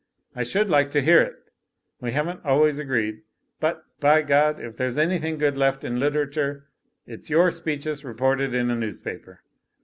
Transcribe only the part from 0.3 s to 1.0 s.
I should like